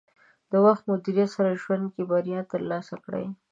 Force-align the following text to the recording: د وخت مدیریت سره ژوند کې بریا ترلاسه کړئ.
د 0.51 0.53
وخت 0.65 0.83
مدیریت 0.91 1.29
سره 1.37 1.59
ژوند 1.61 1.85
کې 1.93 2.01
بریا 2.09 2.39
ترلاسه 2.51 2.95
کړئ. 3.05 3.25